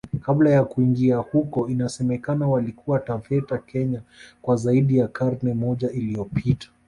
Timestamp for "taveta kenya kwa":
2.99-4.55